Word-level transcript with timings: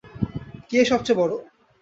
কে 0.69 0.79
সবচেয়ে 0.85 1.19
বড়? 1.19 1.31